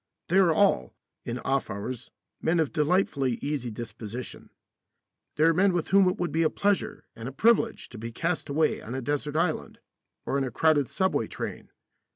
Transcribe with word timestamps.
They 0.29 0.39
are 0.39 0.51
all, 0.51 0.95
in 1.25 1.37
off 1.37 1.69
hours, 1.69 2.09
men 2.41 2.59
of 2.59 2.73
delightfully 2.73 3.33
easy 3.33 3.69
disposition. 3.69 4.49
They 5.35 5.43
are 5.43 5.53
men 5.53 5.73
with 5.73 5.89
whom 5.89 6.07
it 6.09 6.17
would 6.17 6.31
be 6.31 6.41
a 6.41 6.49
pleasure 6.49 7.05
and 7.15 7.29
a 7.29 7.31
privilege 7.31 7.87
to 7.89 7.99
be 7.99 8.11
cast 8.11 8.49
away 8.49 8.81
on 8.81 8.95
a 8.95 9.01
desert 9.03 9.35
island 9.35 9.77
or 10.25 10.39
in 10.39 10.43
a 10.43 10.49
crowded 10.49 10.89
subway 10.89 11.27
train. 11.27 11.69